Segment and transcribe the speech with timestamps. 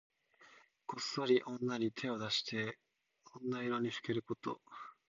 [0.87, 2.79] こっそり女に手を出して
[3.35, 4.59] 女色にふけること。